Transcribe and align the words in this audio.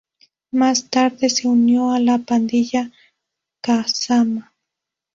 Más 0.49 0.89
tarde 0.89 1.29
se 1.29 1.47
unió 1.47 1.91
a 1.91 1.99
la 1.99 2.17
pandilla 2.17 2.89
Kazama. 3.61 4.51